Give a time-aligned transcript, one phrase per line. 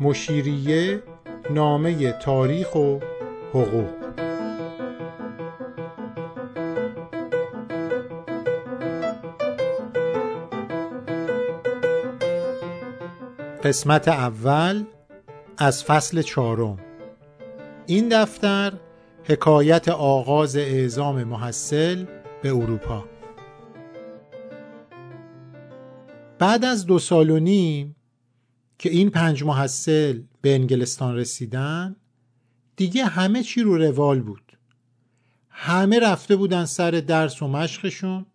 [0.00, 1.02] مشیریه
[1.50, 2.98] نامه تاریخ و
[3.50, 3.88] حقوق.
[13.64, 14.84] قسمت اول
[15.58, 16.78] از فصل چهارم.
[17.86, 18.72] این دفتر
[19.24, 22.04] حکایت آغاز اعزام محصل
[22.42, 23.04] به اروپا.
[26.38, 27.96] بعد از دو سال و نیم
[28.78, 31.96] که این پنج محصل به انگلستان رسیدن
[32.76, 34.58] دیگه همه چی رو روال بود.
[35.50, 38.26] همه رفته بودن سر درس و مشقشون.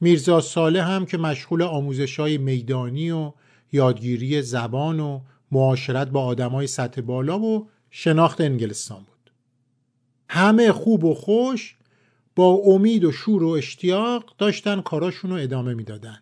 [0.00, 3.32] میرزا ساله هم که مشغول آموزش های میدانی و
[3.72, 5.20] یادگیری زبان و
[5.52, 9.30] معاشرت با آدمای سطح بالا و شناخت انگلستان بود.
[10.28, 11.76] همه خوب و خوش
[12.36, 16.18] با امید و شور و اشتیاق داشتن کاراشون رو ادامه می‌دادن.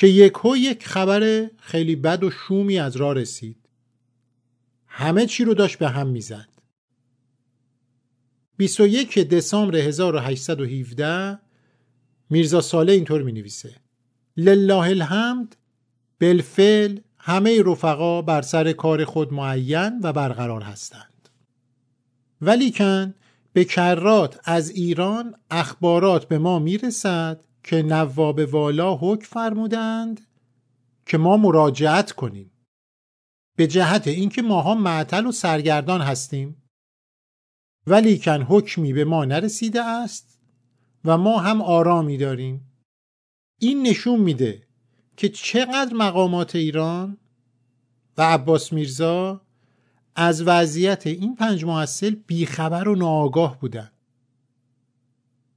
[0.00, 3.56] که یکو یک خبر خیلی بد و شومی از راه رسید.
[4.86, 6.48] همه چی رو داشت به هم می‌زد.
[8.56, 11.38] 21 دسامبر 1817
[12.30, 13.74] میرزا ساله اینطور می نویسه
[14.36, 15.56] لله الحمد
[16.20, 21.28] بالفعل همه رفقا بر سر کار خود معین و برقرار هستند.
[22.40, 23.14] ولیکن
[23.52, 30.20] به کرات از ایران اخبارات به ما می‌رسد که نواب والا حکم فرمودند
[31.06, 32.50] که ما مراجعت کنیم.
[33.56, 36.62] به جهت اینکه ماها معطل و سرگردان هستیم.
[37.86, 40.40] ولیکن حکمی به ما نرسیده است
[41.04, 42.72] و ما هم آرامی داریم.
[43.60, 44.66] این نشون میده
[45.16, 47.18] که چقدر مقامات ایران
[48.18, 49.40] و عباس میرزا
[50.14, 53.99] از وضعیت این پنج محصل بیخبر و ناآگاه بودند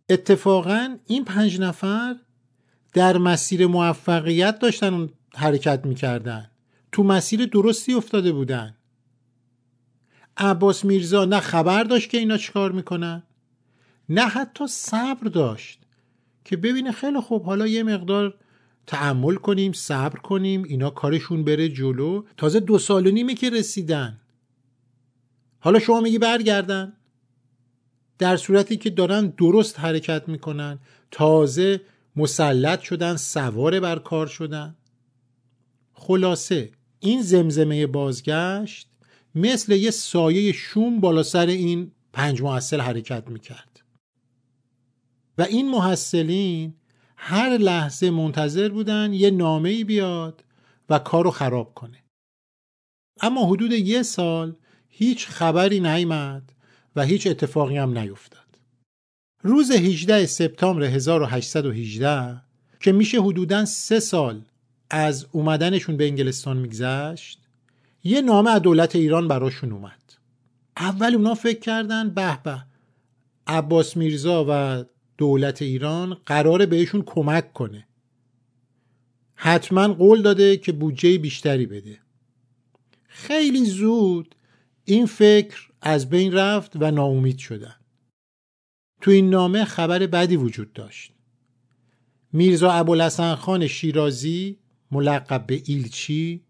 [0.09, 2.15] اتفاقا این پنج نفر
[2.93, 6.49] در مسیر موفقیت داشتن حرکت می‌کردن.
[6.91, 8.75] تو مسیر درستی افتاده بودن.
[10.37, 13.23] عباس میرزا نه خبر داشت که اینا چیکار می‌کنن
[14.09, 15.79] نه حتی صبر داشت
[16.45, 18.35] که ببینه خیلی خوب حالا یه مقدار
[18.87, 22.23] تحمل کنیم صبر کنیم اینا کارشون بره جلو.
[22.37, 24.19] تازه دو سال و نیمه که رسیدن.
[25.59, 26.93] حالا شما میگی برگردن؟
[28.23, 30.79] در صورتی که دارن درست حرکت می‌کنن.
[31.11, 31.81] تازه
[32.15, 34.75] مسلط شدن سوار بر کار شدن.
[35.93, 38.89] خلاصه این زمزمه بازگشت
[39.35, 43.83] مثل یه سایه شوم بالا سر این پنج محصل حرکت می‌کرد.
[45.37, 46.73] و این محصلین
[47.17, 50.43] هر لحظه منتظر بودن یه نامه ای بیاد
[50.89, 52.03] و کارو خراب کنه.
[53.21, 54.55] اما حدود یه سال
[54.89, 56.52] هیچ خبری نیامد
[56.95, 58.43] و هیچ اتفاقی هم نیفتاد.
[59.41, 62.41] روز 18 سپتامبر 1818
[62.79, 64.41] که میشه حدوداً سه سال
[64.89, 67.39] از اومدنشون به انگلستان میگذشت
[68.03, 70.13] یه نامه از دولت ایران براشون اومد.
[70.77, 72.63] اول اونا فکر کردن به به
[73.47, 74.83] عباس میرزا و
[75.17, 77.87] دولت ایران قراره بهشون کمک کنه.
[79.35, 81.99] حتما قول داده که بودجه بیشتری بده.
[83.07, 84.35] خیلی زود
[84.85, 87.75] این فکر از بین رفت و ناامید شدن.
[89.01, 91.13] تو این نامه خبر بدی وجود داشت.
[92.33, 94.59] میرزا ابوالحسن خان شیرازی
[94.91, 96.43] ملقب به ایلچی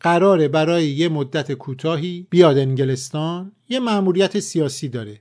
[0.00, 5.20] قراره برای یه مدت کوتاهی بیاد انگلستان یه مأموریت سیاسی داره.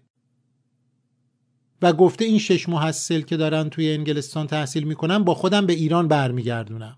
[1.81, 6.07] و گفته این شش محصل که دارن توی انگلستان تحصیل می‌کنن با خودم به ایران
[6.07, 6.97] برمیگردونم.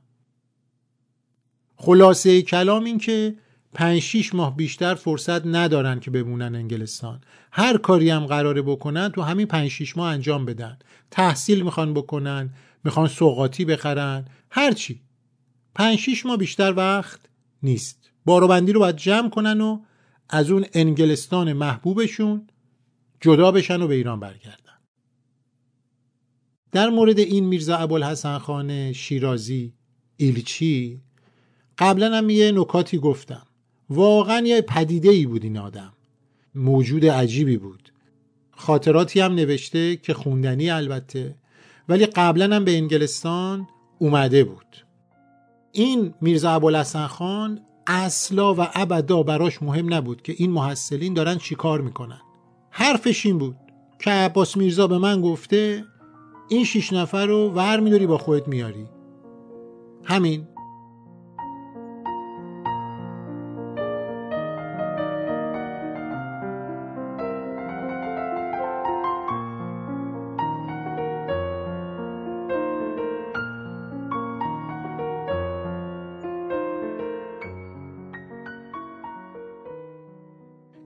[1.75, 3.35] خلاصه کلام این که
[3.73, 7.21] پنج شیش ماه بیشتر فرصت ندارن که بمونن انگلستان.
[7.51, 10.77] هر کاری هم قراره بکنن تو همین پنج شیش ماه انجام بدن.
[11.11, 12.53] تحصیل می‌خوان بکنن
[12.83, 15.01] می‌خوان سوقاتی بخرن هرچی
[15.75, 17.19] پنج شیش ماه بیشتر وقت
[17.63, 18.11] نیست.
[18.25, 19.79] باروبندی رو باید جمع کنن و
[20.29, 22.47] از اون انگلستان محبوبشون
[23.21, 24.57] جدا بشن و به ایران برگردن.
[26.71, 29.73] در مورد این میرزا ابوالحسن خان شیرازی
[30.17, 31.01] ایلچی
[31.77, 33.47] قبلا هم یه نکاتی گفتم.
[33.89, 35.93] واقعا یه پدیده ای بود این آدم.
[36.55, 37.89] موجود عجیبی بود.
[38.51, 41.35] خاطراتی هم نوشته که خوندنی البته
[41.89, 43.67] ولی قبلا هم به انگلستان
[43.99, 44.85] اومده بود.
[45.71, 51.81] این میرزا ابوالحسن خان اصلا و ابدا براش مهم نبود که این محصلین دارن چیکار
[51.81, 52.21] می‌کنن.
[52.69, 53.55] حرفش این بود
[53.99, 55.83] که عباس میرزا به من گفته
[56.49, 58.85] این شیش نفر رو ور میداری با خودت میاری.
[60.03, 60.47] همین.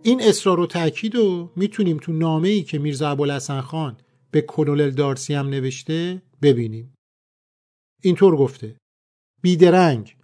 [0.07, 3.97] این اصرار و تاکید رو می‌تونیم تو نامه ای که میرزا ابوالحسن خان
[4.31, 6.93] به کلونل دارسی هم نوشته ببینیم.
[8.03, 8.77] اینطور گفته.
[9.41, 10.15] بیدرنگ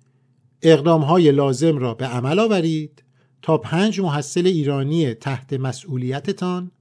[0.61, 3.03] اقدام های لازم را به عمل آورید
[3.41, 6.71] تا پنج محصل ایرانی تحت مسئولیتتان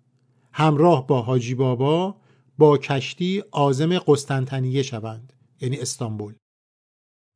[0.52, 2.16] همراه با حاجی بابا
[2.58, 6.34] با کشتی آزم قسطنطنیه شوند یعنی استانبول.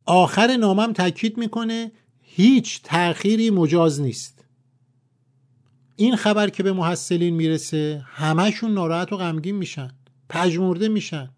[0.07, 4.36] آخر نامم تاکید می‌کنه هیچ تأخیری مجاز نیست.
[5.97, 9.91] این خبر که به محصلین می‌رسه همهشون ناراحت و غمگین میشن
[10.29, 11.31] پژمرده میشن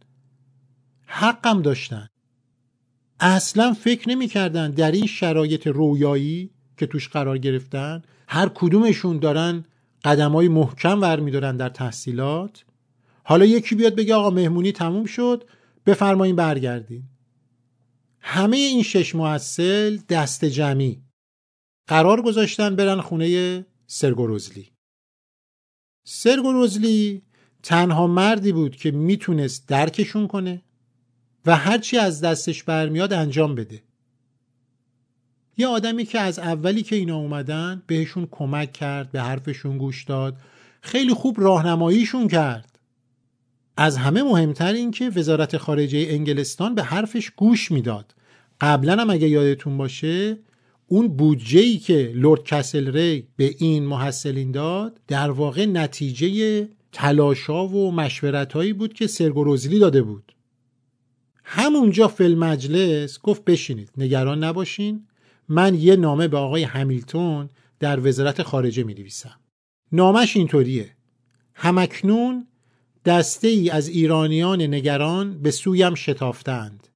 [1.06, 2.08] حقم داشتن.
[3.20, 9.64] اصلا فکر نمی‌کردن در این شرایط رویایی که توش قرار گرفتن هر کدومشون دارن
[10.04, 12.64] قدم های محکم ور میدارن در تحصیلات.
[13.24, 15.44] حالا یکی بیاد بگه آقا مهمونی تموم شد
[15.86, 17.02] بفرمایین برگردین.
[18.20, 21.02] همه این شش محصل دست جمعی.
[21.86, 24.72] قرار گذاشتن برن خونه سرگوروزلی
[26.06, 27.22] سرگوروزلی
[27.62, 30.62] تنها مردی بود که می‌تونست درکشون کنه
[31.46, 33.82] و هرچی از دستش برمیاد انجام بده.
[35.56, 40.36] یه آدمی که از اولی که اینا اومدن بهشون کمک کرد به حرفشون گوش داد
[40.80, 42.78] خیلی خوب راهنماییشون کرد.
[43.76, 48.14] از همه مهمتر این که وزارت خارجه انگلستان به حرفش گوش می‌داد.
[48.60, 50.38] قبلا هم اگه یادتون باشه
[50.90, 57.68] اون بودجه ای که لورد کسل ری به این محصلین داد در واقع نتیجه تلاشا
[57.68, 60.32] و مشورت بود که سرگوروزلی داده بود.
[61.44, 65.06] همونجا فل مجلس گفت بشینید نگران نباشین.
[65.48, 67.48] من یه نامه به آقای همیلتون
[67.80, 69.40] در وزارت خارجه می نویسم
[69.92, 70.96] نامش اینطوریه.
[71.54, 72.46] همکنون
[73.04, 76.87] دسته ای از ایرانیان نگران به سویم شتافتند.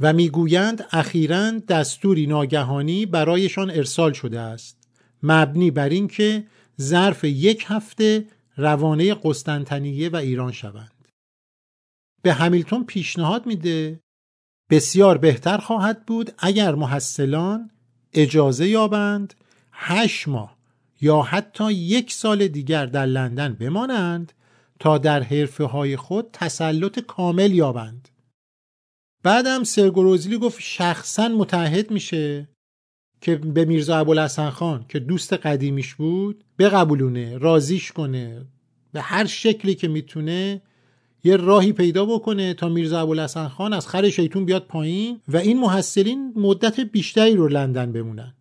[0.00, 4.88] و می‌گویند اخیرا دستوری ناگهانی برایشان ارسال شده است.
[5.22, 6.46] مبنی بر اینکه
[6.80, 8.26] ظرف یک هفته
[8.56, 11.08] روانه قسطنطنیه و ایران شوند.
[12.22, 14.00] به همیلتون پیشنهاد میده.
[14.70, 17.70] بسیار بهتر خواهد بود اگر محصلان
[18.12, 19.34] اجازه یابند
[19.72, 20.56] هشت ماه
[21.00, 24.32] یا حتی یک سال دیگر در لندن بمانند
[24.78, 28.08] تا در حرفه های خود تسلط کامل یابند.
[29.24, 32.48] بعدم سرگروزلی گفت شخصا متحد میشه
[33.20, 38.46] که به میرزا ابوالحسن خان که دوست قدیمیش بود بقبولونه رازیش کنه.
[38.92, 40.62] به هر شکلی که می‌تونه
[41.24, 45.60] یه راهی پیدا بکنه تا میرزا ابوالحسن خان از خر شیطون بیاد پایین و این
[45.60, 48.34] محصلین مدت بیشتری رو لندن بمونن.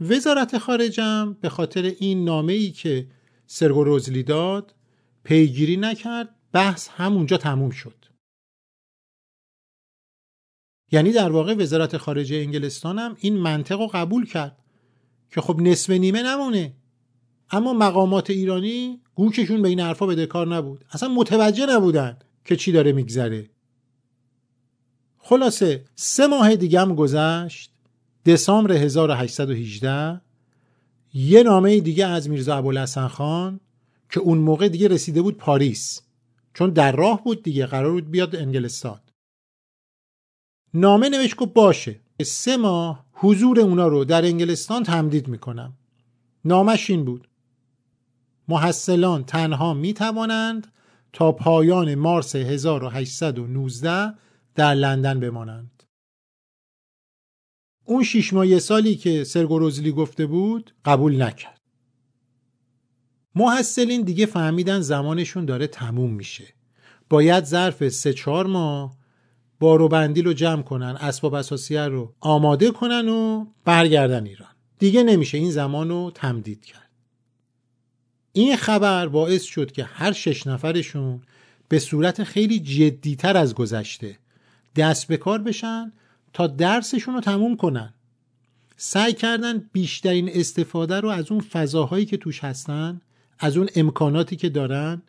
[0.00, 3.06] وزارت خارجم به خاطر این نامه ای که
[3.46, 4.74] سرگو روزلی داد
[5.24, 7.99] پیگیری نکرد بحث همونجا تموم شد.
[10.92, 14.56] یعنی در واقع وزارت خارجه انگلستان هم این منطق رو قبول کرد
[15.30, 16.72] که خب نصف نیمه نمونه.
[17.50, 20.84] اما مقامات ایرانی گوششون به این حرفا بده کار نبود.
[20.90, 23.50] اصلا متوجه نبودن که چی داره میگذره.
[25.18, 27.70] خلاصه سه ماه دیگه هم گذشت.
[28.26, 30.20] دسامبر 1818
[31.14, 33.60] یه نامه دیگه از میرزا ابوالحسن خان
[34.10, 36.02] که اون موقع دیگه رسیده بود پاریس.
[36.54, 39.00] چون در راه بود دیگه قرار بود بیاد انگلستان.
[40.74, 42.00] نامه نوشت که باشه.
[42.24, 45.72] سه ماه حضور اونا رو در انگلستان تمدید می‌کنم.
[46.44, 47.28] نامش این بود.
[48.48, 50.72] محصلان تنها می توانند
[51.12, 54.14] تا پایان مارس 1819
[54.54, 55.82] در لندن بمانند.
[57.84, 61.60] اون شیش ماه سالی که سرگوروزلی گفته بود قبول نکرد.
[63.34, 66.54] محصلین دیگه فهمیدن زمانشون داره تموم میشه.
[67.08, 68.99] باید ظرف سه چهار ماه
[69.60, 74.48] بارو بندیل رو جمع کنن اسباب اساسیه رو آماده کنن و برگردن ایران.
[74.78, 76.90] دیگه نمیشه این زمان رو تمدید کرد.
[78.32, 81.22] این خبر باعث شد که هر شش نفرشون
[81.68, 84.18] به صورت خیلی جدیتر از گذشته
[84.76, 85.92] دست به کار بشن
[86.32, 87.94] تا درسشون رو تموم کنن.
[88.76, 93.00] سعی کردن بیشترین استفاده رو از اون فضاهایی که توش هستن
[93.38, 95.02] از اون امکاناتی که دارن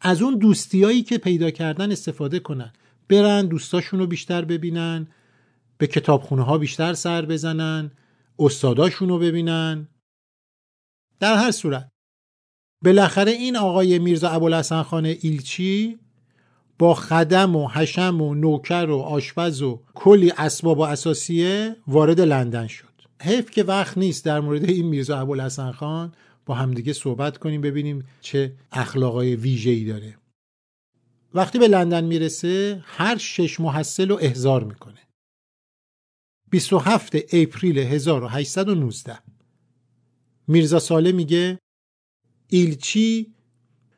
[0.00, 2.72] از اون دوستیایی که پیدا کردن استفاده کنن.
[3.08, 5.08] برن دوستاشون رو بیشتر ببینن
[5.78, 7.90] به کتابخونه ها بیشتر سر بزنن
[8.38, 9.88] استاداشون رو ببینن.
[11.20, 11.90] در هر صورت
[12.84, 15.98] بالاخره این آقای میرزا ابوالحسن خان ایلچی
[16.78, 22.66] با خدم و حشم و نوکر و آشپز و کلی اسباب و اساسیه وارد لندن
[22.66, 22.88] شد.
[23.22, 26.12] حیف که وقت نیست در مورد این میرزا ابوالحسن خان
[26.46, 30.17] با همدیگه صحبت کنیم ببینیم چه اخلاقای ویژه‌ای داره.
[31.34, 35.00] وقتی به لندن می‌رسه هر شش محصل رو احضار می‌کنه.
[36.50, 39.18] 27 اپریل 1819
[40.48, 41.58] میرزا ساله میگه
[42.48, 43.34] ایلچی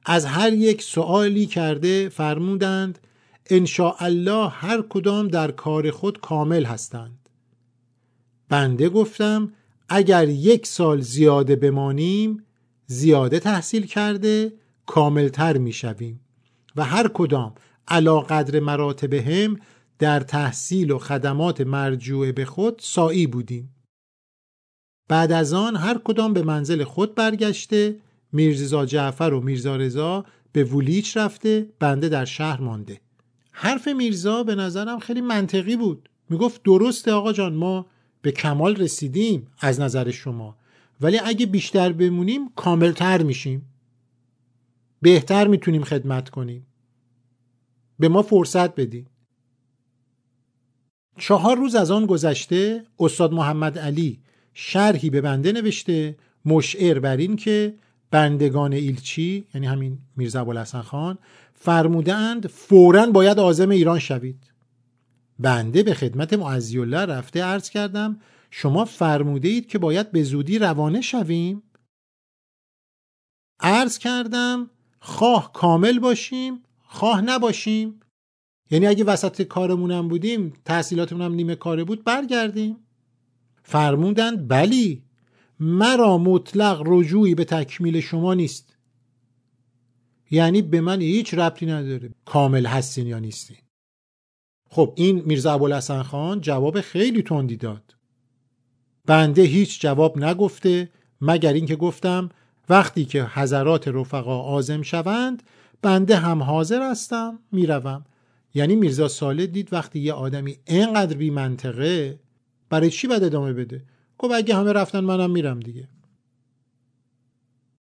[0.04, 2.98] از هر یک سوالی کرده فرمودند
[3.98, 7.28] الله هر کدام در کار خود کامل هستند.
[8.48, 9.52] بنده گفتم
[9.88, 12.44] اگر یک سال زیاده بمانیم
[12.86, 14.52] زیاده تحصیل کرده
[14.86, 16.20] کاملتر می‌شویم.
[16.76, 17.54] و هر کدام
[17.88, 19.56] علا قدر مراتب هم
[19.98, 23.74] در تحصیل و خدمات مرجوع به خود سایی بودیم.
[25.08, 27.96] بعد از آن هر کدام به منزل خود برگشته
[28.32, 33.00] میرزا جعفر و میرزا رضا به ولیچ رفته بنده در شهر مانده.
[33.52, 36.08] حرف میرزا به نظرم خیلی منطقی بود.
[36.30, 37.86] می‌گفت درسته آقا جان ما
[38.22, 40.56] به کمال رسیدیم از نظر شما
[41.00, 43.66] ولی اگه بیشتر بمونیم کاملتر میشیم.
[45.02, 46.66] بهتر می‌تونیم خدمت کنیم.
[47.98, 49.06] به ما فرصت بدیم
[51.18, 54.20] چهار روز از آن گذشته استاد محمد علی
[54.54, 57.74] شرحی به بنده نوشته مشعر بر این که
[58.10, 61.18] بندگان ایلچی یعنی همین میرزا ابوالحسن خان
[61.54, 64.50] فرمودند فورا باید عازم ایران شوید.
[65.38, 70.58] بنده به خدمت معزی الله رفته عرض کردم شما فرموده اید که باید به زودی
[70.58, 71.62] روانه شویم.
[73.60, 78.00] عرض کردم خواه کامل باشیم خواه نباشیم.
[78.70, 82.76] یعنی اگه وسط کارمونم بودیم تحصیلاتمونم نیمه کاره بود برگردیم.
[83.62, 85.02] فرمودند بلی
[85.60, 88.76] مرا مطلق رجوعی به تکمیل شما نیست.
[90.30, 93.56] یعنی به من هیچ ربطی نداره کامل هستین یا نیستین.
[94.70, 97.94] خب این میرزا ابوالحسن خان جواب خیلی تندی داد.
[99.06, 100.90] بنده هیچ جواب نگفته
[101.20, 102.28] مگر اینکه گفتم
[102.70, 105.42] وقتی که حضرات رفقا آزم شوند
[105.82, 108.04] بنده هم حاضر هستم می‌روم.
[108.54, 112.20] یعنی میرزا ساله دید وقتی یه آدمی اینقدر بی منطقه
[112.68, 113.84] برای چی باید ادامه بده؟
[114.18, 115.88] گفت اگه همه رفتن منم میرم دیگه.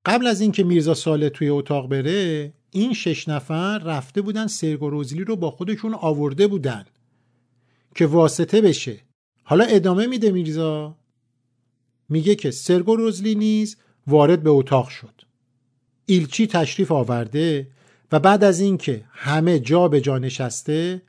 [0.06, 4.90] قبل از اینکه میرزا ساله توی اتاق بره این شش نفر رفته بودن سرگ و
[4.90, 6.86] روزلی رو با خودشون آورده بودن
[7.96, 9.00] که واسطه بشه.
[9.44, 10.98] حالا ادامه میده میرزا.
[12.10, 13.78] میگه که سرگ و روزلی نیز
[14.10, 15.22] وارد به اتاق شد.
[16.06, 17.68] ایلچی تشریف آورده
[18.12, 21.02] و بعد از اینکه همه جا به جا نشسته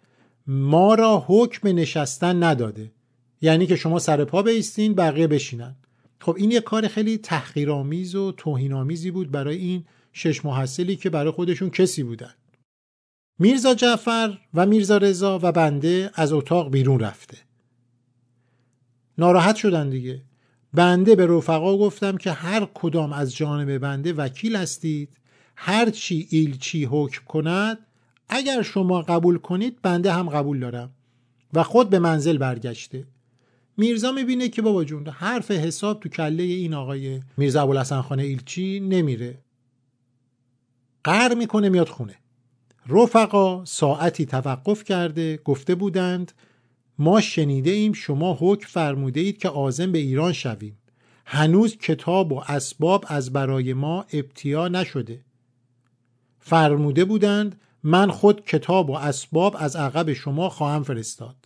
[0.46, 2.92] ما را حکم نشستن نداده.
[3.40, 5.76] یعنی که شما سر پا بیستین بقیه بشینن.
[6.20, 11.32] خب این یه کار خیلی تحقیرآمیز و توهینآمیزی بود برای این شش محصلی که برای
[11.32, 12.34] خودشون کسی بودن.
[13.38, 17.38] میرزا جعفر و میرزا رضا و بنده از اتاق بیرون رفته.
[19.18, 20.22] ناراحت شدن دیگه.
[20.74, 25.16] بنده به رفقا گفتم که هر کدام از جانب بنده وکیل هستید
[25.56, 27.78] هر چی ایلچی حکم کند
[28.28, 30.90] اگر شما قبول کنید بنده هم قبول دارم
[31.54, 33.06] و خود به منزل برگشته.
[33.76, 38.80] میرزا می‌بینه که بابا جون حرف حساب تو کله این آقای میرزا ابوالحسن خانه ایلچی
[38.80, 39.38] نمیره.
[41.04, 42.14] قر می‌کنه میاد خونه.
[42.88, 46.32] رفقا ساعتی توقف کرده گفته بودند
[47.00, 50.78] ما شنیده ایم شما حکم فرموده اید که آزم به ایران شویم.
[51.26, 55.24] هنوز کتاب و اسباب از برای ما ابتیا نشده.
[56.38, 61.36] فرموده بودند من خود کتاب و اسباب از عقب شما خواهم فرستاد.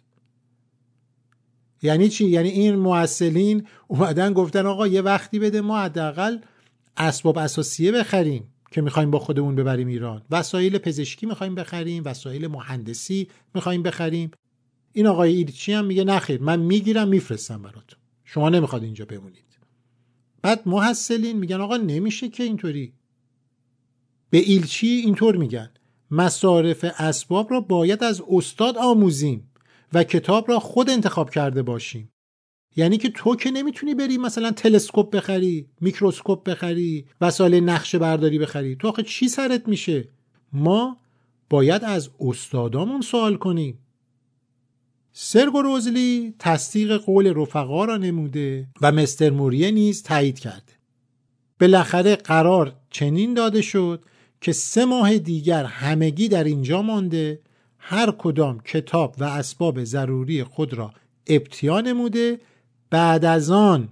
[1.82, 6.38] یعنی چی؟ یعنی این موصلین اومدن گفتن آقا یه وقتی بده ما حداقل
[6.96, 10.22] اسباب اساسیه بخریم که می‌خوایم با خودمون ببریم ایران.
[10.30, 14.30] وسایل پزشکی می‌خوایم بخریم وسایل مهندسی می‌خوایم بخریم.
[14.96, 17.98] این آقای ایلچی هم میگه نخیر من می‌گیرم میفرستم براتون.
[18.24, 19.58] شما نمی‌خواد اینجا بمونید.
[20.42, 22.92] بعد محصلین میگن آقا نمیشه که اینطوری.
[24.30, 25.70] به ایلچی اینطور میگن.
[26.10, 29.50] مصارف اسباب را باید از استاد آموزیم
[29.92, 32.12] و کتاب را خود انتخاب کرده باشیم.
[32.76, 38.76] یعنی که تو که نمی‌تونی بری مثلا تلسکوپ بخری میکروسکوپ بخری وسایل نقشه برداری بخری.
[38.76, 40.08] تو آخه چی سرت میشه؟
[40.52, 41.00] ما
[41.50, 43.78] باید از استادامون سوال کنیم.
[45.16, 50.72] سرگو روزلی تصدیق قول رفقا را نموده و مستر موریه نیز تایید کرده
[51.60, 54.04] بالاخره قرار چنین داده شد
[54.40, 57.40] که سه ماه دیگر همگی در اینجا مانده
[57.78, 60.92] هر کدام کتاب و اسباب ضروری خود را
[61.26, 62.40] ابتیا نموده
[62.90, 63.88] بعد از آن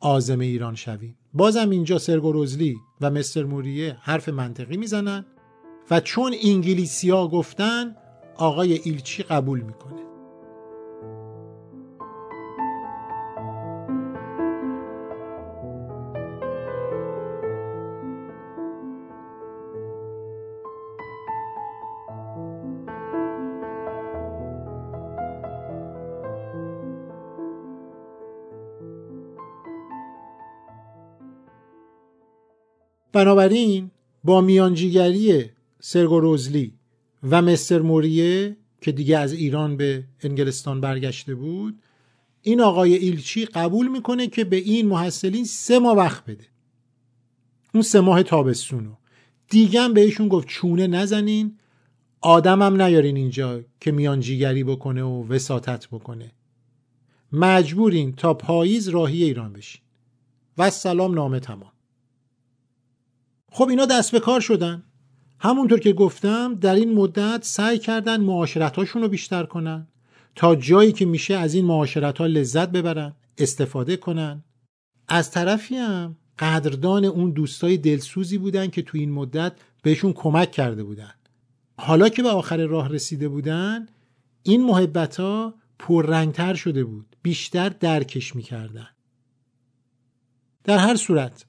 [0.00, 1.16] آزم ایران شویم.
[1.34, 5.24] بازم اینجا سرگو روزلی و مستر موریه حرف منطقی می‌زنن
[5.90, 7.96] و چون انگلیسیا گفتن
[8.36, 10.11] آقای ایلچی قبول می‌کنه.
[33.12, 33.90] بنابراین
[34.24, 35.44] با میانجیگری
[35.80, 36.74] سرگو روزلی
[37.30, 41.82] و مستر موریه که دیگه از ایران به انگلستان برگشته بود
[42.42, 46.44] این آقای ایلچی قبول می‌کنه که به این محصلین سه ماه وقت بده.
[47.74, 48.94] اون سه ماه تابستونو
[49.48, 51.58] دیگه بهشون گفت چونه نزنین
[52.20, 56.32] آدمم نیارین اینجا که میان جیگری بکنه و وساطت بکنه.
[57.32, 59.82] مجبورین تا پاییز راهی ایران بشین.
[60.58, 61.72] و سلام نامه تمام.
[63.54, 64.82] خب اینا دست به کار شدن.
[65.38, 69.86] همونطور که گفتم در این مدت سعی کردن معاشرتاشون رو بیشتر کنن
[70.34, 74.44] تا جایی که میشه از این معاشرت ها لذت ببرن استفاده کنن.
[75.08, 80.84] از طرفی هم قدردان اون دوستای دلسوزی بودن که تو این مدت بهشون کمک کرده
[80.84, 81.14] بودن.
[81.78, 83.86] حالا که به آخر راه رسیده بودن
[84.42, 88.88] این محبت ها پررنگتر شده بود بیشتر درکش می‌کردن.
[90.64, 91.44] در هر صورت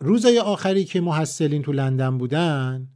[0.00, 2.88] روزای آخری که محصلین تو لندن بودن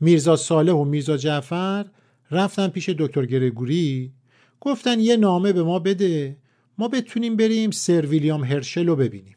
[0.00, 1.86] میرزا صالح و میرزا جعفر
[2.30, 4.12] رفتن پیش دکتر گرگوری
[4.60, 6.36] گفتن یه نامه به ما بده
[6.78, 9.36] ما بتونیم بریم سر ویلیام هرشل رو ببینیم.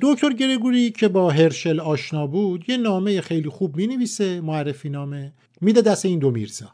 [0.00, 5.32] دکتر گرگوری که با هرشل آشنا بود یه نامه خیلی خوب می نویسه معرفی نامه
[5.60, 6.72] میده دست این دو میرزا.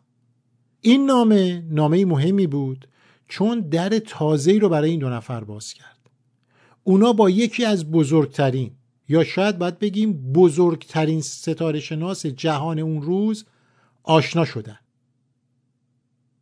[0.80, 2.88] این نامه نامه مهمی بود
[3.28, 5.97] چون در تازه‌ای رو برای این دو نفر باز کرد.
[6.88, 8.70] اونا با یکی از بزرگترین
[9.08, 13.46] یا شاید باید بگیم بزرگترین ستاره شناس جهان اون روز
[14.02, 14.78] آشنا شدن.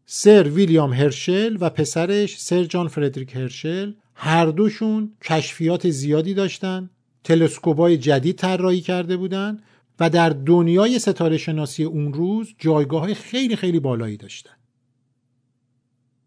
[0.05, 6.91] سر ویلیام هرشل و پسرش سر جان فردریک هرشل هر دوشون کشفیات زیادی داشتن
[7.25, 9.63] تلسکوبای جدید طراحی کرده بودن
[10.01, 14.55] و در دنیای ستاره شناسی اون روز جایگاه خیلی خیلی بالایی داشتن.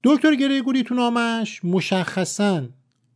[0.04, 2.68] دکتر گریگوری تو نامش مشخصا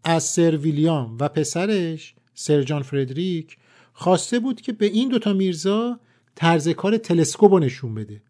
[0.04, 3.58] از سر ویلیام و پسرش سر جان فردریک
[3.94, 6.00] خواسته بود که به این دوتا میرزا
[6.36, 8.22] طرز کار تلسکوپ نشون بده.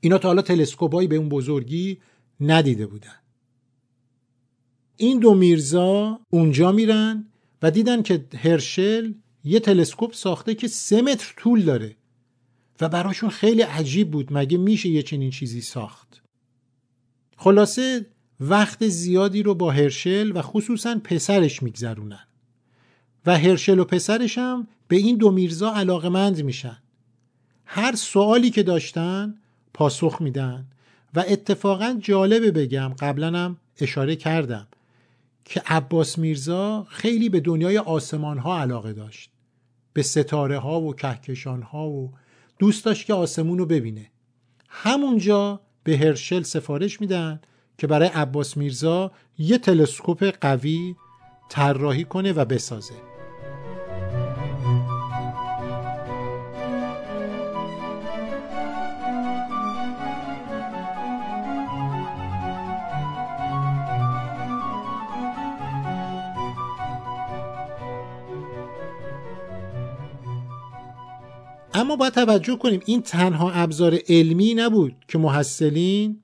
[0.00, 2.00] اینا تا حالا تلسکوپایی به اون بزرگی
[2.40, 3.14] ندیده بودن.
[4.96, 7.26] این دو میرزا اونجا میرن
[7.62, 9.12] و دیدن که هرشل
[9.44, 11.96] یه تلسکوپ ساخته که سه متر طول داره
[12.80, 16.22] و براشون خیلی عجیب بود مگه میشه یه چنین چیزی ساخت؟
[17.36, 18.06] خلاصه
[18.40, 22.26] وقت زیادی رو با هرشل و خصوصا پسرش میگذرونن.
[23.26, 26.78] و هرشل و پسرش هم به این دو میرزا علاقمند میشن.
[27.64, 29.34] هر سوالی که داشتن
[29.74, 30.66] پاسخ میدن
[31.14, 34.66] و اتفاقا جالبه بگم قبلا هم اشاره کردم
[35.44, 39.30] که عباس میرزا خیلی به دنیای آسمان ها علاقه داشت.
[39.92, 42.12] به ستاره ها و کهکشان ها و
[42.58, 44.10] دوست داشت که آسمون رو ببینه.
[44.68, 47.40] همونجا به هرشل سفارش میدن
[47.80, 50.94] که برای عباس میرزا یه تلسکوپ قوی
[51.48, 52.94] طراحی کنه و بسازه.
[71.74, 76.22] اما باید توجه کنیم این تنها ابزار علمی نبود که محصلین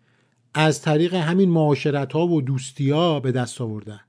[0.58, 4.00] از طریق همین معاشرت ها و دوستی ها به دست آوردن.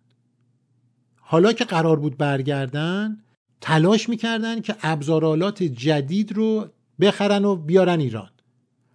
[1.20, 3.18] حالا که قرار بود برگردن
[3.62, 6.68] تلاش می‌کردن که ابزارالات جدید رو
[7.00, 8.30] بخرن و بیارن ایران.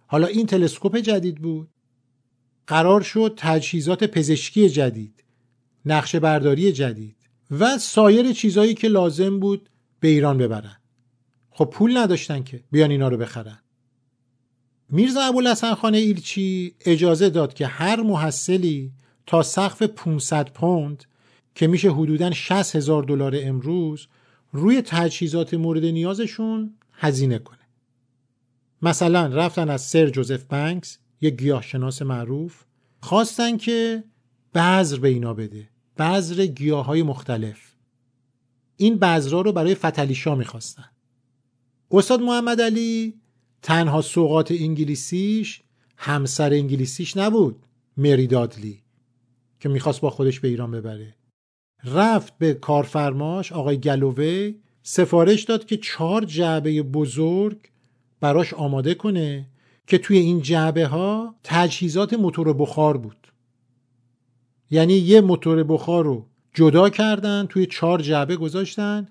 [0.07, 1.69] حالا این تلسکوپ جدید بود.
[2.67, 5.23] قرار شد تجهیزات پزشکی جدید
[5.85, 7.17] نقشه برداری جدید
[7.51, 10.77] و سایر چیزهایی که لازم بود به ایران ببرن.
[11.51, 13.62] خب پول نداشتن که بیان اینا رو بخرن.
[14.93, 18.91] میرزا ابوالحسن خانه ایلچی اجازه داد که هر محصلی
[19.25, 21.03] تا سقف 500 پوند
[21.55, 24.07] که میشه حدوداً 60 هزار دلار امروز
[24.51, 27.59] روی تجهیزات مورد نیازشون هزینه کنه.
[28.81, 32.63] مثلا رفتن از سر جوزف بنکس یک گیاهشناس معروف
[33.01, 34.03] خواستن که
[34.55, 37.75] بذر به اینا بده بذر گیاه های مختلف.
[38.77, 40.89] این بذرها رو برای فتلیشا می‌خواستن.
[41.91, 43.22] استاد محمد علی
[43.63, 45.61] تنها سوقات انگلیسیش
[45.97, 47.65] همسر انگلیسیش نبود
[47.97, 48.83] مری دادلی
[49.59, 51.15] که می‌خواست با خودش به ایران ببره.
[51.83, 57.57] رفت به کارفرماش آقای گلووی سفارش داد که چهار جعبه بزرگ
[58.19, 59.47] براش آماده کنه
[59.87, 63.27] که توی این جعبه ها تجهیزات موتور بخار بود.
[64.71, 69.07] یعنی یه موتور بخار رو جدا کردن توی چهار جعبه گذاشتن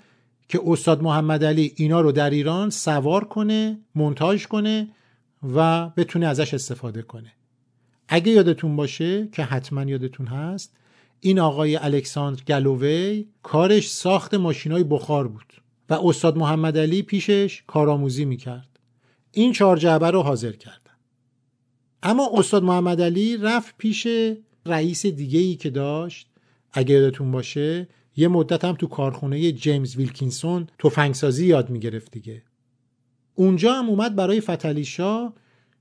[0.52, 4.88] که استاد محمد علی اینا رو در ایران سوار کنه منتاج کنه
[5.54, 7.32] و بتونه ازش استفاده کنه.
[8.08, 10.76] اگه یادتون باشه که حتما یادتون هست
[11.20, 15.52] این آقای الکساندر گلووی کارش ساخت ماشین های بخار بود
[15.90, 18.78] و استاد محمد علی پیشش کارآموزی می‌کرد.
[19.32, 20.96] این چهار جعبه رو حاضر کردن.
[22.02, 24.06] اما استاد محمد علی رفت پیش
[24.66, 26.28] رئیس دیگه ای که داشت.
[26.72, 32.42] اگه یادتون باشه یه مدت هم تو کارخونه جیمز ویلکینسون تفنگسازی یاد می‌گرفت دیگه.
[33.34, 35.32] اونجا هم اومد برای فتلیشا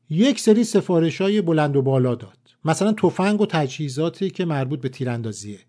[0.10, 2.38] یک سری سفارش های بلند و بالا داد.
[2.65, 5.60] مثلا تفنگ و تجهیزاتی که مربوط به تیراندازیه.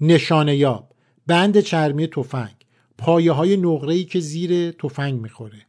[0.00, 0.94] نشانه یاب
[1.26, 2.54] بند چرمی تفنگ
[2.98, 5.66] پایه های نقره که زیر تفنگ می‌خوره.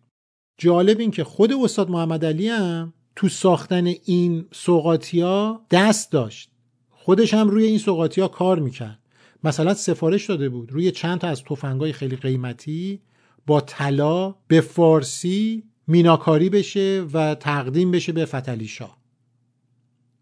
[0.57, 6.51] جالب این که خود استاد محمد علی هم تو ساختن این سوقاتیا دست داشت.
[6.89, 8.99] خودش هم روی این سوقاتیا کار می‌کرد.
[9.43, 13.01] مثلا سفارش داده بود روی چند تا از تفنگای خیلی قیمتی
[13.47, 18.97] با طلا به فارسی میناکاری بشه و تقدیم بشه به فتلی شاه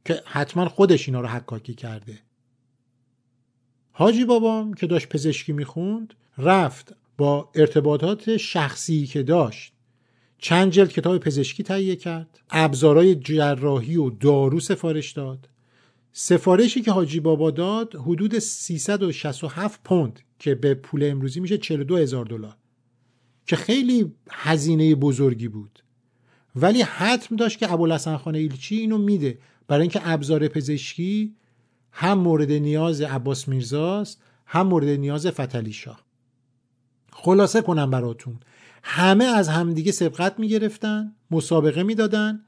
[0.05, 2.19] که حتما خودش اینا رو حکاکی کرده.
[3.91, 9.73] حاجی بابام که داشت پزشکی می‌خوند رفت با ارتباطات شخصی که داشت
[10.37, 15.49] چند جلد کتاب پزشکی تهیه کرد ابزارهای جراحی و دارو سفارش داد.
[16.13, 22.25] سفارشی که حاجی بابا داد حدود 367 پوند که به پول امروزی میشه 42 هزار
[22.25, 22.55] دلار
[23.45, 25.83] که خیلی هزینه بزرگی بود.
[26.55, 29.39] ولی حتم داشت که ابوالحسن خان ایلچی اینو میده.
[29.67, 31.35] برای اینکه ابزار پزشکی
[31.91, 35.99] هم مورد نیاز عباس میرزاست هم مورد نیاز فتلی شاه.
[37.11, 38.39] خلاصه کنم براتون.
[38.83, 42.45] همه از همدیگه سبقت می‌گرفتن مسابقه می‌دادن.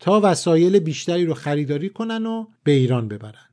[0.00, 3.48] تا وسایل بیشتری رو خریداری کنن و به ایران ببرن.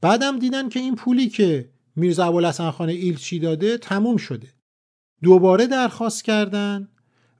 [0.00, 4.48] بعدم دیدن که این پولی که میرزا ابوالحسن خان ایلچی داده تموم شده.
[5.22, 6.88] دوباره درخواست کردن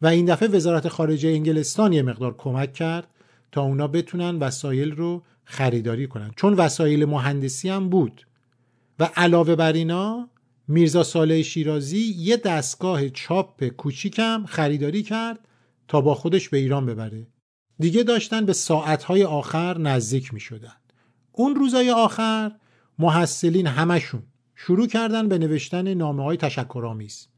[0.02, 3.08] و این دفعه وزارت خارجه انگلستان یه مقدار کمک کرد
[3.52, 6.30] تا اونا بتونن وسایل رو خریداری کنن.
[6.36, 8.26] چون وسایل مهندسی هم بود.
[8.98, 10.28] و علاوه بر اینا
[10.68, 15.48] میرزا ساله شیرازی یه دستگاه چاپ کوچیکم خریداری کرد
[15.88, 17.26] تا با خودش به ایران ببره.
[17.82, 20.76] دیگه داشتن به ساعتهای آخر نزدیک می شدن.
[21.32, 22.52] اون روزای آخر
[22.98, 24.22] محصلین همشون
[24.56, 27.28] شروع کردن به نوشتن نامه های تشکرآمیز.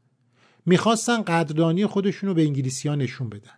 [0.65, 3.57] می‌خواستن قدردانی خودشون رو به انگلیسی ها نشون بدن.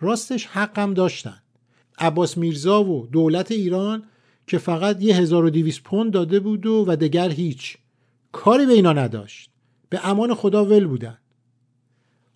[0.00, 1.42] راستش حقم داشتن.
[1.98, 4.02] عباس میرزا و دولت ایران
[4.46, 7.78] که فقط یه 1200 پوند داده بود و, و دگر هیچ.
[8.32, 9.50] کاری به اینا نداشت.
[9.88, 11.18] به امان خدا ول بودن.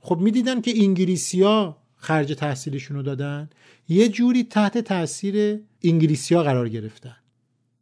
[0.01, 3.51] خب می‌دیدن که انگلیسیا خرج تحصیلشون رو دادن
[3.89, 7.17] یه جوری تحت تاثیر انگلیسیا قرار گرفتن.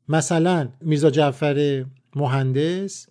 [0.08, 1.84] مثلا میرزا جعفر
[2.16, 3.06] مهندس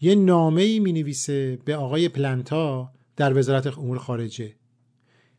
[0.00, 4.54] یه نامه ای می نویسه به آقای پلنتا در وزارت امور خارجه.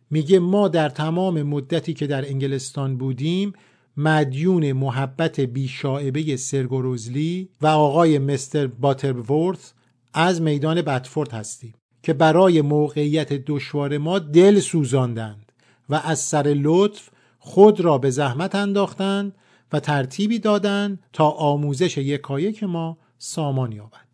[0.10, 3.54] میگه ما در تمام مدتی که در انگلستان بودیم
[3.98, 9.72] مدیون محبت بیشاعبه سرگوروزلی و آقای مستر باترورث
[10.13, 11.74] از میدان بتفورد هستیم.
[12.08, 15.52] که برای موقعیت دشوار ما دل سوزاندند
[15.89, 19.36] و از سر لطف خود را به زحمت انداختند
[19.74, 24.08] و ترتیبی دادند تا آموزش یکایک ما سامان یابد.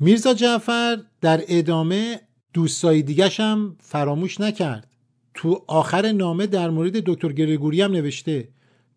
[0.00, 2.20] میرزا جعفر در ادامه
[2.52, 4.96] دوستایی دیگش هم فراموش نکرد.
[5.34, 8.48] تو آخر نامه در مورد دکتر گرگوری هم نوشته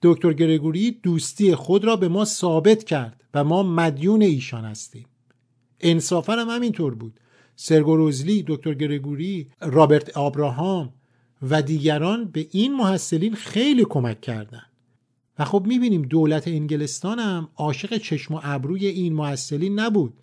[0.02, 5.06] دکتر گرگوری دوستی خود را به ما ثابت کرد و ما مدیون ایشان هستیم.
[5.82, 7.20] انصافا هم همینطور بود.
[7.56, 10.94] سرگوروزلی دکتر گرگوری رابرت آبراهام
[11.42, 14.72] و دیگران به این محصلین خیلی کمک کردند
[15.40, 20.14] و خب می‌بینیم دولت انگلستان هم عاشق چشم و ابروی این محصلین نبود.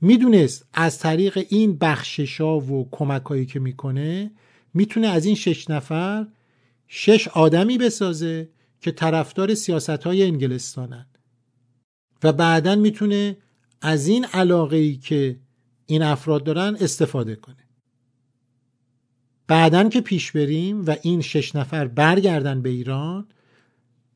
[0.00, 4.30] می‌دونست از طریق این بخششا و کمکهایی که می‌کنه
[4.74, 6.26] می‌تونه از این شش نفر
[6.88, 8.48] شش آدمی بسازه
[8.80, 11.06] که طرفدار سیاست های انگلستانن.
[12.22, 13.36] و بعدا می‌تونه
[13.80, 15.36] از این علاقه ای که
[15.86, 17.56] این افراد دارن استفاده کنه.
[19.46, 23.28] بعدا که پیش بریم و این شش نفر برگردن به ایران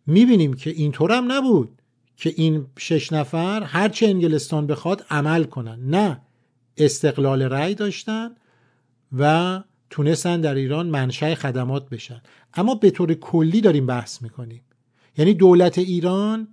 [0.07, 1.83] می‌بینیم که اینطور هم نبود
[2.17, 5.91] که این شش نفر هرچه انگلستان بخواد عمل کنن.
[5.91, 6.21] نه
[6.77, 8.31] استقلال رأی داشتن
[9.19, 12.23] و تونستن در ایران منشأ خدمات بشن.
[12.55, 14.63] اما به طور کلی داریم بحث می‌کنیم.
[15.19, 16.49] یعنی دولت ایران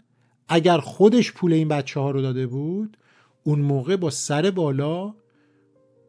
[0.50, 2.98] اگر خودش پول این بچه ها رو داده بود
[3.44, 5.14] اون موقع با سر بالا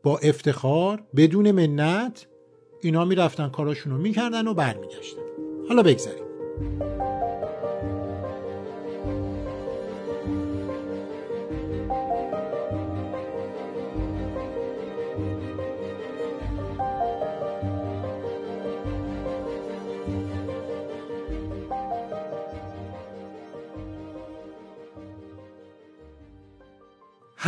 [0.03, 2.27] با افتخار بدون منت
[2.83, 5.23] اینا می‌رفتن کاراشون رو می‌کردن و برمیگشتن.
[5.69, 6.25] حالا بگذاریم.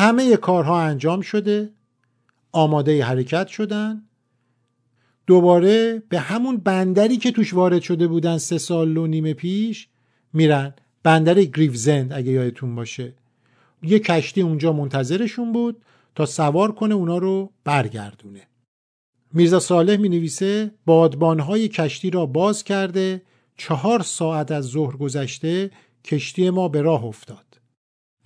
[0.02, 1.70] همه کارها انجام شده
[2.52, 4.02] آماده حرکت شدن.
[5.26, 9.88] دوباره به همون بندری که توش وارد شده بودن سه سال و نیم پیش
[10.32, 10.74] میرن.
[11.02, 13.14] بندر گریفزند اگه یادتون باشه.
[13.82, 15.82] یه کشتی اونجا منتظرشون بود
[16.14, 18.42] تا سوار کنه اونا رو برگردونه.
[19.32, 23.22] میرزا صالح می نویسه بادبانهای کشتی را باز کرده
[23.56, 25.70] چهار ساعت از ظهر گذشته
[26.04, 27.51] کشتی ما به راه افتاد.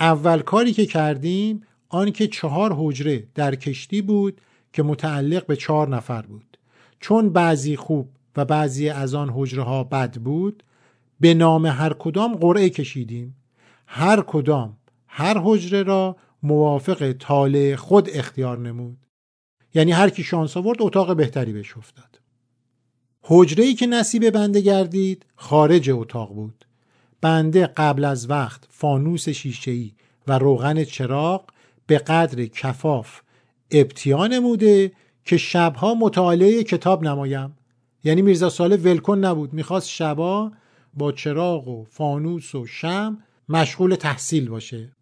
[0.01, 4.41] اول کاری که کردیم آنکه چهار حجره در کشتی بود
[4.73, 6.59] که متعلق به چهار نفر بود.
[7.01, 10.63] چون بعضی خوب و بعضی از آن حجره ها بد بود
[11.21, 13.37] به نام هر کدام قرعه کشیدیم.
[13.87, 18.99] هر کدام هر حجره را موافق طالع خود اختیار نمود.
[19.75, 22.21] یعنی هر کی شانس آورد اتاق بهتری بهش افتاد.
[23.23, 26.65] حجره ای که نصیب بنده گردید خارج اتاق بود.
[27.21, 29.93] بنده قبل از وقت فانوس شیشه‌ای
[30.27, 31.45] و روغن چراغ
[31.87, 33.21] به قدر کفاف
[33.71, 34.93] ابتیا نموده
[35.25, 37.57] که شبها مطالعه کتاب نمایم.
[38.05, 40.53] یعنی میرزا ساله ولکن نبود می‌خواست شبا
[40.95, 44.93] با چراغ و فانوس و شم مشغول تحصیل باشه.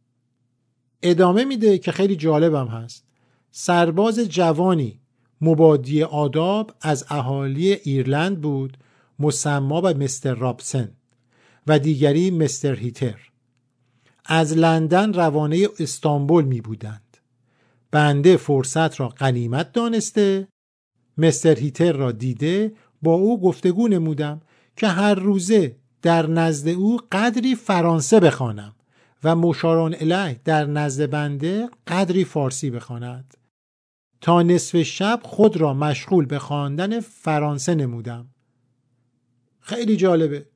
[1.03, 3.05] ادامه میده که خیلی جالبم هست.
[3.51, 5.01] سرباز جوانی
[5.41, 8.79] مبادی آداب از اهالی ایرلند بود
[9.19, 10.97] مسما به مستر رابسن.
[11.67, 13.31] و دیگری مستر هیتر.
[14.25, 17.17] از لندن روانه استانبول می بودند.
[17.91, 20.49] بنده فرصت را قنیمت دانسته.
[21.19, 22.73] مستر هیتر را دیده
[23.03, 24.41] با او گفتگو نمودم
[24.77, 28.75] که هر روزه در نزد او قدری فرانسه بخوانم
[29.25, 33.35] و مشاران اله در نزد بنده قدری فارسی بخواند.
[34.21, 38.29] تا نصف شب خود را مشغول به خواندن فرانسه نمودم.
[39.61, 40.47] خیلی جالبه.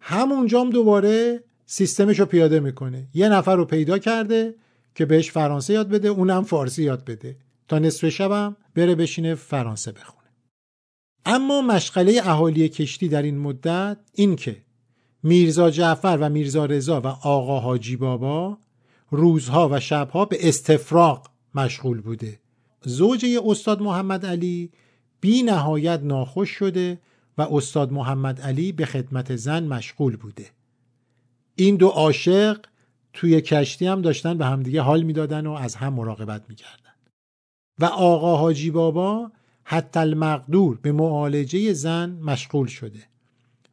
[0.00, 3.08] همونجام دوباره سیستمش رو پیاده می‌کنه.
[3.14, 4.54] یه نفر رو پیدا کرده
[4.94, 7.36] که بهش فرانسه یاد بده اونم فارسی یاد بده.
[7.68, 10.28] تا نصف شبم بره بشینه فرانسه بخونه.
[11.26, 14.56] اما مشغله اهالی کشتی در این مدت این که
[15.22, 18.58] میرزا جعفر و میرزا رضا و آقا حاجی بابا
[19.10, 22.40] روزها و شبها به استفراغ مشغول بوده.
[22.84, 24.70] زوجه استاد محمد علی
[25.20, 26.98] بی نهایت ناخوش شده
[27.38, 30.50] و استاد محمد علی به خدمت زن مشغول بوده.
[31.54, 32.60] این دو عاشق
[33.12, 36.94] توی کشتی هم داشتن به همدیگه حال می‌دادن و از هم مراقبت می‌کردن.
[37.78, 39.30] و آقا حاجی بابا
[39.64, 43.00] حتی المقدور به معالجه زن مشغول شده.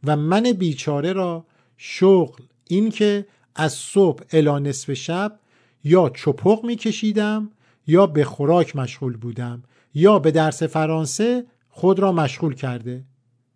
[0.04, 1.45] و من بیچاره را
[1.78, 3.25] شغل این که
[3.56, 5.39] از صبح الا نصف شب
[5.84, 7.49] یا چپق میکشیدم
[7.88, 13.04] یا به خوراک مشغول بودم یا به درس فرانسه خود را مشغول کرده.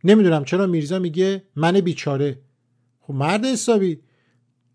[0.03, 2.41] نمی‌دونم چرا میرزا میگه من بیچاره.
[2.99, 3.99] خب مرد حسابی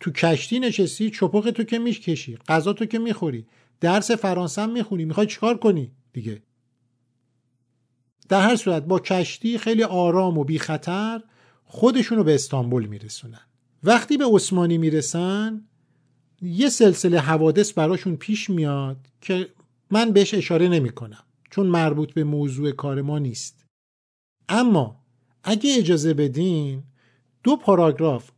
[0.00, 3.46] تو کشتی نشستی چپق تو که می‌کشی غذا تو که می‌خوری
[3.80, 6.42] درس فرانسه هم می‌خونی می‌خوای چیکار کنی دیگه؟
[8.28, 11.22] در هر صورت با کشتی خیلی آرام و بی خطر
[11.64, 13.40] خودشون به استانبول میرسونن.
[13.82, 15.64] وقتی به عثمانی می‌رسن
[16.42, 19.48] یه سلسله حوادث براشون پیش میاد که
[19.90, 23.64] من بهش اشاره نمی کنم چون مربوط به موضوع کار ما نیست.
[24.48, 25.03] اما
[25.44, 26.82] اگه اجازه بدین
[27.42, 28.30] دو پاراگراف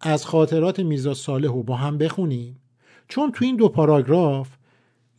[0.00, 2.60] از خاطرات میرزا صالح رو با هم بخونیم.
[3.08, 4.48] چون تو این دو پاراگراف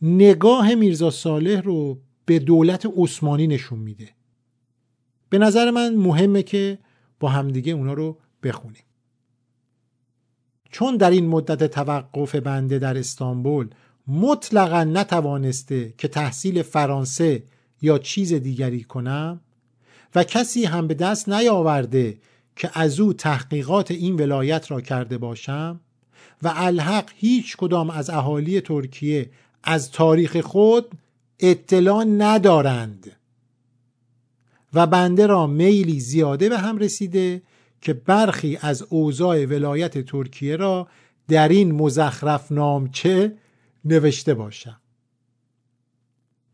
[0.02, 4.08] نگاه میرزا صالح رو به دولت عثمانی نشون میده.
[5.28, 6.78] به نظر من مهمه که
[7.20, 8.82] با همدیگه اونا رو بخونیم.
[10.70, 13.68] چون در این مدت توقف بنده در استانبول
[14.06, 17.42] مطلقا نتوانسته که تحصیل فرانسه
[17.82, 19.40] یا چیز دیگری کنم
[20.14, 22.18] و کسی هم به دست نیاورده
[22.56, 25.80] که از او تحقیقات این ولایت را کرده باشم
[26.42, 29.30] و الحق هیچ کدام از اهالی ترکیه
[29.64, 30.90] از تاریخ خود
[31.40, 33.12] اطلاع ندارند
[34.74, 37.42] و بنده را میلی زیاده به هم رسیده
[37.80, 40.88] که برخی از اوضاع ولایت ترکیه را
[41.28, 43.36] در این مزخرف نامچه
[43.84, 44.80] نوشته باشم.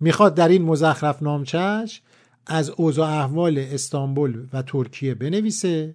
[0.01, 2.03] می‌خواد در این مزخرف نامچهش
[2.49, 5.95] از اوضاع احوال استانبول و ترکیه بنویسه.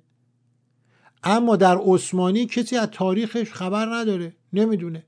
[1.24, 5.04] اما در عثمانی کسی از تاریخش خبر نداره نمی‌دونه.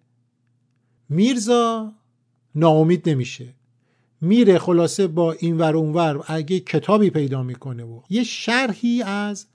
[1.10, 1.94] میرزا
[2.56, 3.54] ناامید نمیشه.
[4.22, 9.46] میره خلاصه با این ور اونور اگه کتابی پیدا می‌کنه و یه شرحی از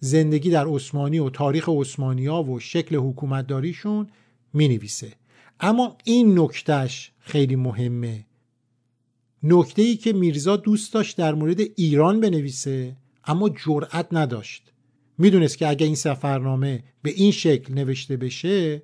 [0.00, 4.06] زندگی در عثمانی و تاریخ عثمانی ها و شکل حکومتداریشون
[4.52, 5.12] می‌نویسه.
[5.60, 8.24] اما این نکتهش خیلی مهمه.
[9.42, 14.72] نکته ای که میرزا دوست داشت در مورد ایران بنویسه اما جرأت نداشت.
[15.18, 18.82] می‌دونست که اگر این سفرنامه به این شکل نوشته بشه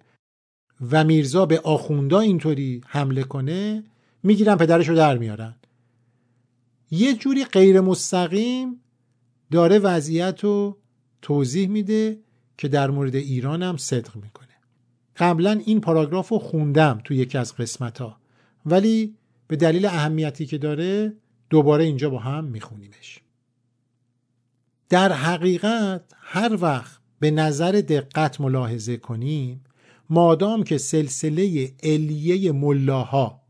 [0.90, 3.84] و میرزا به آخوندا اینطوری حمله کنه
[4.22, 5.54] می‌گیرن پدرش رو در میارن.
[6.90, 8.80] یه جوری غیر مستقیم
[9.50, 10.78] داره وضعیت رو
[11.22, 12.18] توضیح میده
[12.58, 14.48] که در مورد ایران هم صدق می‌کنه.
[15.16, 18.20] قبلا این پاراگراف رو خوندم تو یکی از قسمت ها
[18.66, 19.14] ولی
[19.48, 21.12] به دلیل اهمیتی که داره
[21.50, 23.20] دوباره اینجا با هم میخونیمش.
[24.88, 29.64] در حقیقت هر وقت به نظر دقت ملاحظه کنیم
[30.10, 33.42] مادام که سلسله علیه ملاها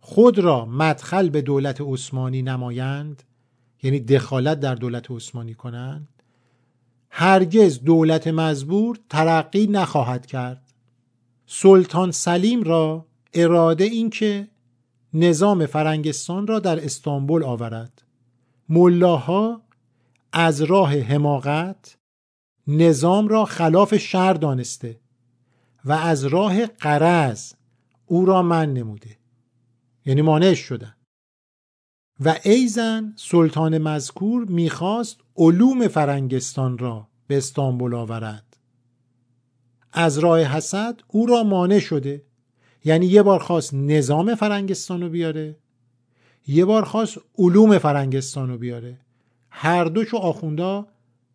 [0.00, 3.22] خود را مدخل به دولت عثمانی نمایند
[3.82, 6.08] یعنی دخالت در دولت عثمانی کنند
[7.10, 10.72] هرگز دولت مزبور ترقی نخواهد کرد.
[11.46, 14.48] سلطان سلیم را اراده این که
[15.14, 18.02] نظام فرنگستان را در استانبول آورد.
[18.68, 19.62] ملاها
[20.32, 21.98] از راه حماقت
[22.66, 25.00] نظام را خلاف شر دانسته
[25.84, 27.52] و از راه قرض
[28.06, 29.18] او را من نموده.
[30.06, 30.94] یعنی مانع شدن.
[32.20, 38.56] و ایزن سلطان مذکور می‌خواست علوم فرنگستان را به استانبول آورد.
[39.92, 42.24] از راه حسد او را مانع شده.
[42.84, 45.56] یعنی یه بار خواست نظام فرنگستان رو بیاره
[46.46, 48.98] یه بار خواست علوم فرنگستان رو بیاره.
[49.50, 50.88] هر دوشو آخوندا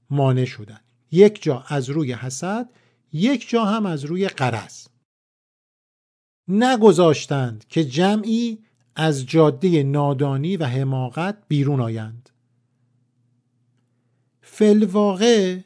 [0.10, 0.80] مانع شدن.
[1.12, 2.70] یک جا از روی حسد
[3.14, 4.88] یک جا هم از روی قرض.
[6.48, 8.60] نگذاشتند که جمعی
[8.96, 12.30] از جاده نادانی و حماقت بیرون آیند.
[14.42, 15.60] فلواقع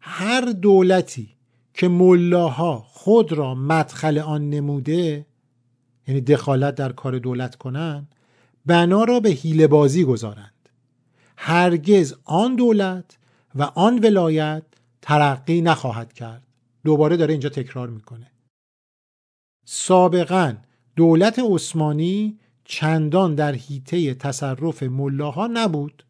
[0.00, 1.36] هر دولتی
[1.74, 5.26] که ملاها خود را مدخل آن نموده
[6.08, 8.14] یعنی دخالت در کار دولت کنند
[8.66, 10.68] بنا را به حیله بازی گذارند.
[11.36, 13.18] هرگز آن دولت
[13.54, 14.62] و آن ولایت
[15.02, 16.42] ترقی نخواهد کرد.
[16.84, 18.30] دوباره داره اینجا تکرار می‌کنه.
[19.64, 20.54] سابقا
[20.96, 26.04] دولت عثمانی چندان در حیطه تصرف ملاها نبود.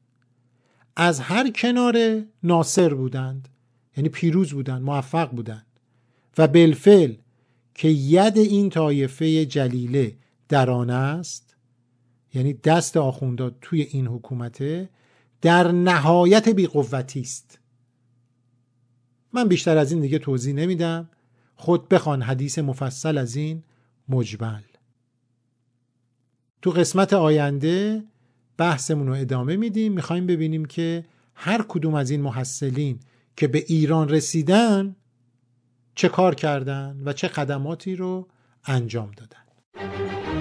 [0.96, 3.48] از هر کنار ناصر بودند.
[3.96, 5.66] یعنی پیروز بودند موفق بودند
[6.38, 7.14] و بالفعل
[7.74, 10.16] که ید این طایفه جلیله
[10.48, 11.56] در آن است
[12.34, 14.88] یعنی دست آخونداد توی این حکومته
[15.40, 17.58] در نهایت بیقوتی است.
[19.32, 21.08] من بیشتر از این دیگه توضیح نمیدم.
[21.54, 23.62] خود بخوان حدیث مفصل از این
[24.08, 24.62] مجمل.
[26.62, 28.04] تو قسمت آینده
[28.56, 29.92] بحثمون رو ادامه میدیم.
[29.92, 33.00] می‌خوایم ببینیم که هر کدوم از این محصلین
[33.36, 34.96] که به ایران رسیدن
[35.94, 38.28] چه کار کردن و چه خدماتی رو
[38.64, 40.31] انجام دادن.